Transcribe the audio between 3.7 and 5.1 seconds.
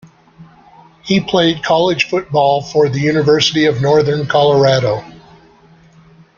Northern Colorado.